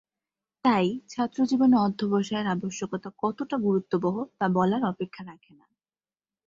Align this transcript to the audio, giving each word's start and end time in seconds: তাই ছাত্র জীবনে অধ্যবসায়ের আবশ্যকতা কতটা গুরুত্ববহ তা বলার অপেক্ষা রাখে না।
তাই 0.65 0.99
ছাত্র 1.09 1.39
জীবনে 1.45 1.75
অধ্যবসায়ের 1.77 2.47
আবশ্যকতা 2.47 3.09
কতটা 3.17 3.55
গুরুত্ববহ 3.57 4.15
তা 4.39 4.45
বলার 4.53 4.83
অপেক্ষা 4.83 5.21
রাখে 5.25 5.51
না। 5.53 5.65